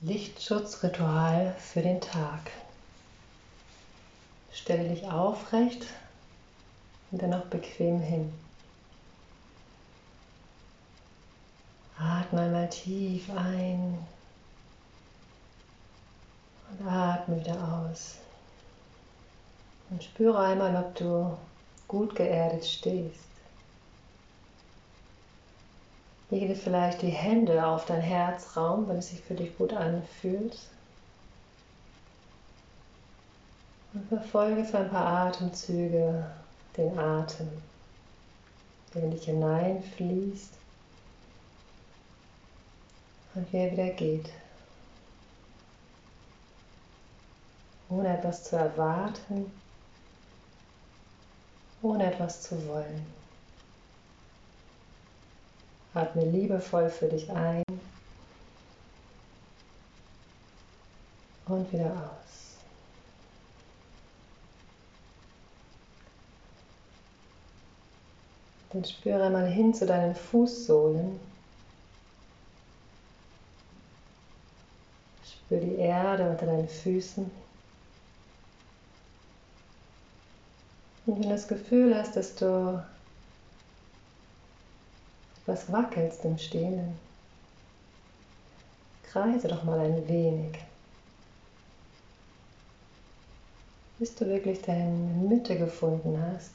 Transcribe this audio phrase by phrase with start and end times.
[0.00, 2.52] Lichtschutzritual für den Tag.
[4.52, 5.86] Stelle dich aufrecht
[7.10, 8.32] und dann auch bequem hin.
[11.98, 13.98] Atme einmal tief ein
[16.70, 18.18] und atme wieder aus.
[19.90, 21.36] Und spüre einmal, ob du
[21.88, 23.27] gut geerdet stehst.
[26.30, 30.58] Lege vielleicht die Hände auf dein Herzraum, wenn es sich für dich gut anfühlt.
[33.94, 36.26] Und verfolge für ein paar Atemzüge
[36.76, 37.48] den Atem,
[38.94, 40.52] der in dich hineinfließt
[43.34, 44.30] und wie er wieder geht.
[47.88, 49.50] Ohne etwas zu erwarten,
[51.80, 53.06] ohne etwas zu wollen.
[55.94, 57.64] Atme liebevoll für dich ein
[61.46, 62.28] und wieder aus.
[68.70, 71.18] Dann spüre mal hin zu deinen Fußsohlen.
[75.24, 77.30] Spüre die Erde unter deinen Füßen.
[81.06, 82.84] Und wenn du das Gefühl hast, dass du
[85.48, 86.94] was wackelst im Stehenden.
[89.02, 90.58] Kreise doch mal ein wenig.
[93.98, 96.50] Bis du wirklich deine Mitte gefunden hast.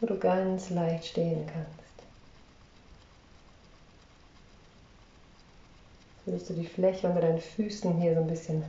[0.00, 1.70] Wo du ganz leicht stehen kannst.
[6.24, 8.64] Würdest du die Fläche unter deinen Füßen hier so ein bisschen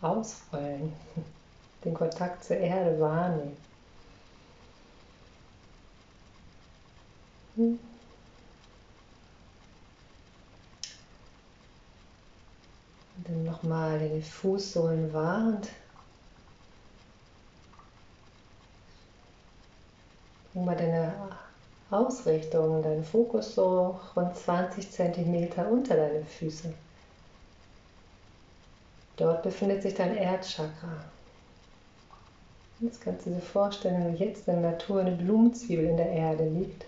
[0.00, 0.94] ausrollen,
[1.84, 3.56] den Kontakt zur Erde wahrnehmen.
[7.56, 7.78] Und
[13.24, 15.68] dann nochmal die Fußsohlen wahr und
[20.52, 21.12] bring mal deine
[21.90, 26.72] Ausrichtung, deinen Fokus so rund 20 cm unter deine Füße.
[29.16, 31.04] Dort befindet sich dein Erdchakra.
[32.80, 36.48] Jetzt kannst du dir vorstellen, wie jetzt in der Natur eine Blumenzwiebel in der Erde
[36.48, 36.86] liegt.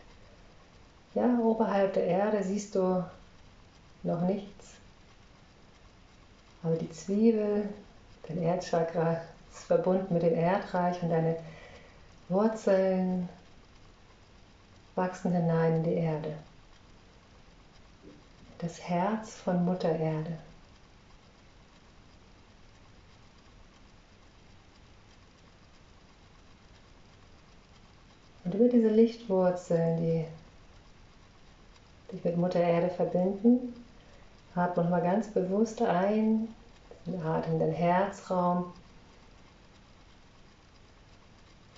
[1.14, 3.04] Ja, oberhalb der Erde siehst du
[4.02, 4.70] noch nichts.
[6.62, 7.68] Aber die Zwiebel,
[8.26, 9.20] dein Erdchakra,
[9.52, 11.36] ist verbunden mit dem Erdreich und deine
[12.28, 13.28] Wurzeln
[14.96, 16.34] wachsen hinein in die Erde.
[18.58, 20.38] Das Herz von Mutter Erde.
[28.44, 30.24] Und über diese Lichtwurzeln, die
[32.14, 33.74] dich mit Mutter Erde verbinden.
[34.54, 36.48] Atme nochmal ganz bewusst ein,
[37.24, 38.72] atme in den Herzraum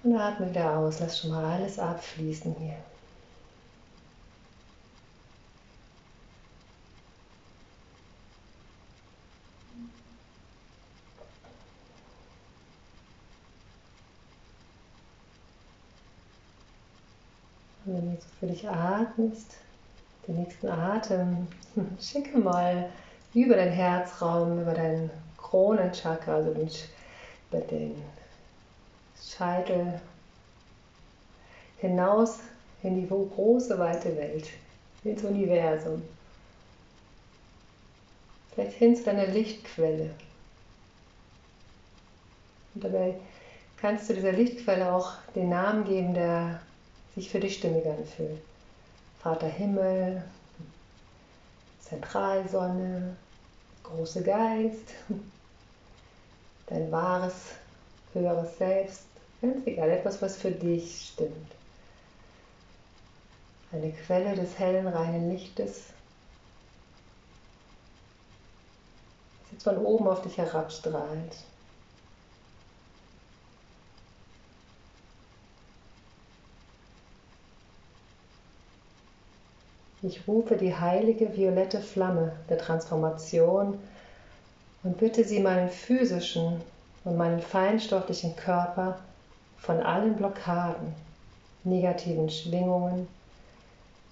[0.04, 1.00] und atme wieder aus.
[1.00, 2.76] Lass schon mal alles abfließen hier.
[17.86, 19.56] Und wenn du jetzt für dich atmest,
[20.26, 21.46] den nächsten Atem
[22.00, 22.90] schicke mal
[23.34, 26.70] über deinen Herzraum, über deinen Kronenchakra, also den,
[27.50, 27.94] über den
[29.22, 30.00] Scheitel
[31.78, 32.38] hinaus
[32.82, 34.48] in die große, weite Welt,
[35.04, 36.02] ins Universum.
[38.54, 40.10] Vielleicht hin zu deiner Lichtquelle.
[42.74, 43.14] Und dabei
[43.76, 46.60] kannst du dieser Lichtquelle auch den Namen geben, der
[47.14, 48.40] sich für dich stimmig anfühlt.
[49.26, 50.22] Vater Himmel,
[51.80, 53.16] Zentralsonne,
[53.82, 54.92] große Geist,
[56.68, 57.34] dein wahres,
[58.12, 59.02] höheres Selbst,
[59.42, 61.50] ganz egal, etwas, was für dich stimmt.
[63.72, 65.86] Eine Quelle des hellen, reinen Lichtes,
[69.42, 71.36] das jetzt von oben auf dich herabstrahlt.
[80.06, 83.76] Ich rufe die heilige violette Flamme der Transformation
[84.84, 86.60] und bitte sie meinen physischen
[87.02, 89.00] und meinen feinstofflichen Körper
[89.58, 90.94] von allen Blockaden,
[91.64, 93.08] negativen Schwingungen,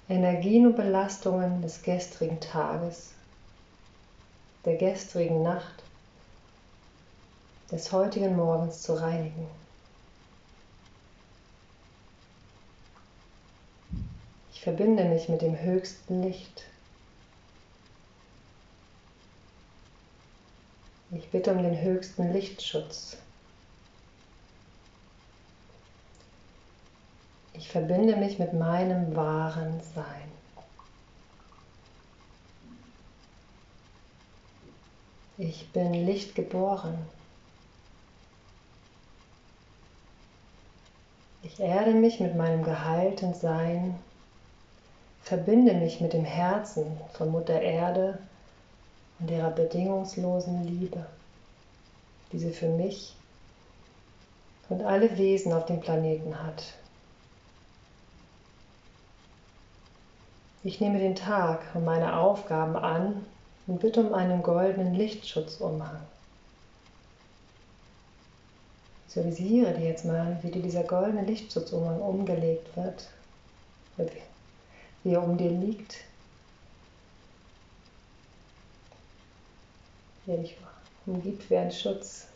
[0.09, 3.13] Energien und Belastungen des gestrigen Tages,
[4.65, 5.85] der gestrigen Nacht,
[7.71, 9.47] des heutigen Morgens zu reinigen.
[14.65, 16.63] verbinde mich mit dem höchsten Licht.
[21.11, 23.19] Ich bitte um den höchsten Lichtschutz.
[27.53, 30.33] Ich verbinde mich mit meinem wahren Sein.
[35.37, 36.97] Ich bin Licht geboren.
[41.43, 43.99] Ich erde mich mit meinem geheilten Sein
[45.25, 48.19] verbinde mich mit dem Herzen von Mutter Erde
[49.19, 51.07] und ihrer bedingungslosen Liebe,
[52.31, 53.17] die sie für mich
[54.69, 56.75] und alle Wesen auf dem Planeten hat.
[60.63, 63.25] Ich nehme den Tag und meine Aufgaben an
[63.67, 66.01] und bitte um einen goldenen Lichtschutzumhang.
[69.07, 73.09] Visualisiere dir jetzt mal, wie dir dieser goldene Lichtschutzumhang umgelegt wird,
[75.05, 75.99] wie um dir liegt,
[80.25, 80.57] wie er dich
[81.07, 82.27] umgibt wie ein Schutz.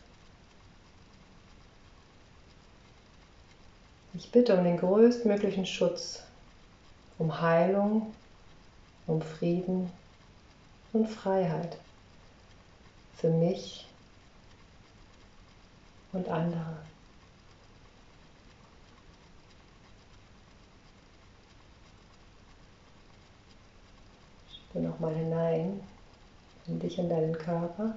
[4.13, 6.23] Ich bitte um den größtmöglichen Schutz,
[7.17, 8.13] um Heilung,
[9.07, 9.91] um Frieden
[10.93, 11.77] und Freiheit
[13.17, 13.87] für mich
[16.11, 16.88] und andere.
[24.69, 25.81] Spür nochmal hinein
[26.67, 27.95] in dich und deinen Körper.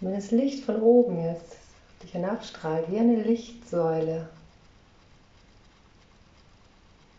[0.00, 1.58] Und wenn das Licht von oben jetzt
[2.02, 4.28] dich hinabstrahlt, wie eine Lichtsäule,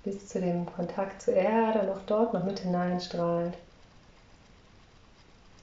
[0.04, 3.54] bis zu dem Kontakt zur Erde und auch dort noch mit hineinstrahlt.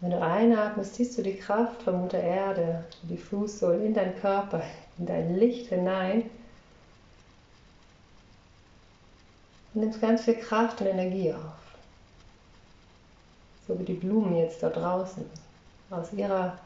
[0.00, 4.62] Wenn du einatmest, ziehst du die Kraft von Mutter Erde, die Fußsohlen in deinen Körper,
[4.99, 6.31] in dein Licht hinein
[9.75, 11.68] und nimmst ganz viel Kraft und Energie auf.
[13.69, 15.25] So wie die Blumen jetzt da draußen
[15.91, 16.59] aus ihrer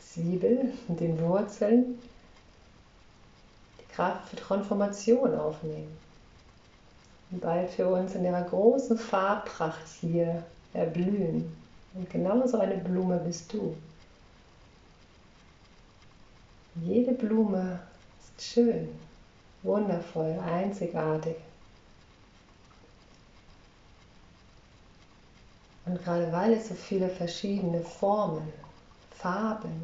[0.00, 1.98] Zwiebel und den Wurzeln
[3.78, 5.96] die Kraft für Transformation aufnehmen
[7.30, 10.42] und bald für uns in ihrer großen Farbpracht hier
[10.74, 11.56] erblühen.
[11.94, 13.76] Und genauso eine Blume bist du.
[16.82, 17.80] Jede Blume
[18.20, 18.88] ist schön,
[19.62, 21.36] wundervoll, einzigartig.
[25.90, 28.52] Und gerade weil es so viele verschiedene Formen,
[29.10, 29.82] Farben,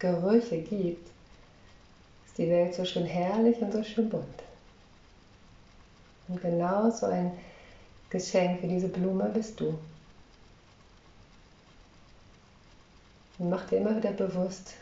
[0.00, 1.08] Gerüche gibt,
[2.26, 4.42] ist die Welt so schön herrlich und so schön bunt.
[6.26, 7.38] Und genau so ein
[8.10, 9.78] Geschenk wie diese Blume bist du.
[13.38, 14.74] Und mach dir immer wieder bewusst,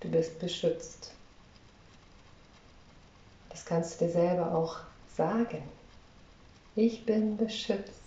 [0.00, 1.12] du bist beschützt.
[3.50, 4.78] Das kannst du dir selber auch
[5.14, 5.62] sagen.
[6.76, 8.03] Ich bin beschützt.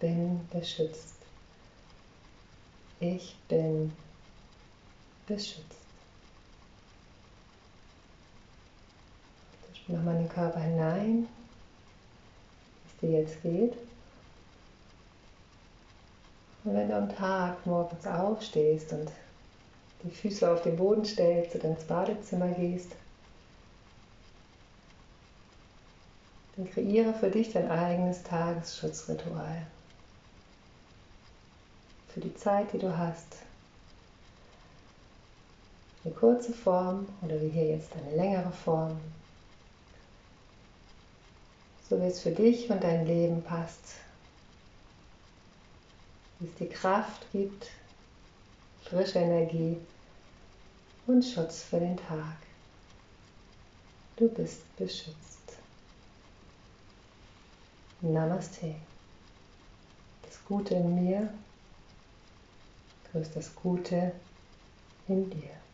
[0.00, 1.16] Bin beschützt.
[3.00, 3.92] Ich bin
[5.26, 5.64] beschützt.
[9.72, 11.28] Ich nochmal in den Körper hinein,
[13.00, 13.74] wie es dir jetzt geht.
[16.64, 19.10] Und wenn du am Tag morgens aufstehst und
[20.02, 22.92] die Füße auf den Boden stellst oder ins Badezimmer gehst,
[26.56, 29.66] dann kreiere für dich dein eigenes Tagesschutzritual.
[32.18, 33.36] Für die Zeit, die du hast.
[36.02, 38.98] Eine kurze Form oder wie hier jetzt eine längere Form.
[41.88, 43.94] So wie es für dich und dein Leben passt
[46.40, 47.70] wie es die Kraft gibt,
[48.82, 49.76] frische Energie
[51.06, 52.36] und Schutz für den Tag.
[54.16, 55.38] Du bist beschützt.
[58.00, 58.74] Namaste.
[60.22, 61.32] Das Gute in mir
[63.12, 64.12] grüßt das Gute
[65.06, 65.67] in dir.